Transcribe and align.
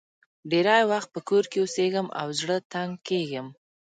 ډېری 0.51 0.81
وخت 0.91 1.09
په 1.15 1.19
کور 1.29 1.43
کې 1.51 1.57
اوسېږم 1.63 2.07
او 2.21 2.27
زړه 2.39 2.57
تنګ 2.73 2.91
کېږم. 3.07 3.47